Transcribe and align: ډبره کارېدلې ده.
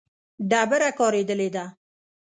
ډبره 0.49 0.89
کارېدلې 0.99 1.47
ده. 1.55 1.65